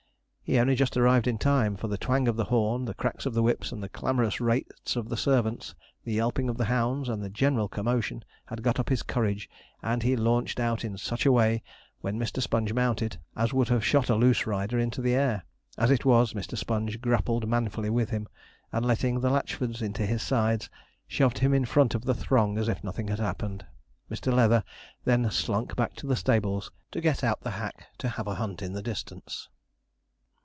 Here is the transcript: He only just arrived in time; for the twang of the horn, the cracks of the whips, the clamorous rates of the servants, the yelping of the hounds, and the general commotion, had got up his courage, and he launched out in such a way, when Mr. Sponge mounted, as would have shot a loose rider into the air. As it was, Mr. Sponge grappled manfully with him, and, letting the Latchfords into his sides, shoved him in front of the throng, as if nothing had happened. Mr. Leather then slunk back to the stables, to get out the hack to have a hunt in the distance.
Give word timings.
He 0.43 0.59
only 0.59 0.75
just 0.75 0.97
arrived 0.97 1.27
in 1.27 1.37
time; 1.37 1.77
for 1.77 1.87
the 1.87 1.97
twang 1.97 2.27
of 2.27 2.35
the 2.35 2.43
horn, 2.43 2.83
the 2.83 2.93
cracks 2.93 3.25
of 3.25 3.33
the 3.33 3.41
whips, 3.41 3.69
the 3.71 3.87
clamorous 3.87 4.41
rates 4.41 4.97
of 4.97 5.07
the 5.07 5.15
servants, 5.15 5.73
the 6.03 6.11
yelping 6.15 6.49
of 6.49 6.57
the 6.57 6.65
hounds, 6.65 7.07
and 7.07 7.23
the 7.23 7.29
general 7.29 7.69
commotion, 7.69 8.25
had 8.47 8.61
got 8.61 8.77
up 8.77 8.89
his 8.89 9.01
courage, 9.01 9.49
and 9.81 10.03
he 10.03 10.17
launched 10.17 10.59
out 10.59 10.83
in 10.83 10.97
such 10.97 11.25
a 11.25 11.31
way, 11.31 11.63
when 12.01 12.19
Mr. 12.19 12.41
Sponge 12.41 12.73
mounted, 12.73 13.17
as 13.33 13.53
would 13.53 13.69
have 13.69 13.85
shot 13.85 14.09
a 14.09 14.15
loose 14.15 14.45
rider 14.45 14.77
into 14.77 14.99
the 15.01 15.13
air. 15.13 15.45
As 15.77 15.89
it 15.89 16.03
was, 16.03 16.33
Mr. 16.33 16.57
Sponge 16.57 16.99
grappled 16.99 17.47
manfully 17.47 17.89
with 17.89 18.09
him, 18.09 18.27
and, 18.73 18.85
letting 18.85 19.21
the 19.21 19.29
Latchfords 19.29 19.81
into 19.81 20.05
his 20.05 20.21
sides, 20.21 20.69
shoved 21.07 21.37
him 21.37 21.53
in 21.53 21.63
front 21.63 21.95
of 21.95 22.03
the 22.03 22.13
throng, 22.13 22.57
as 22.57 22.67
if 22.67 22.83
nothing 22.83 23.07
had 23.07 23.19
happened. 23.19 23.65
Mr. 24.11 24.33
Leather 24.33 24.65
then 25.05 25.31
slunk 25.31 25.77
back 25.77 25.93
to 25.95 26.07
the 26.07 26.17
stables, 26.17 26.69
to 26.91 26.99
get 26.99 27.23
out 27.23 27.39
the 27.39 27.51
hack 27.51 27.87
to 27.99 28.09
have 28.09 28.27
a 28.27 28.35
hunt 28.35 28.61
in 28.61 28.73
the 28.73 28.81
distance. 28.83 29.47